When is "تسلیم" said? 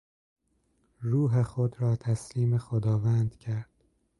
1.95-2.57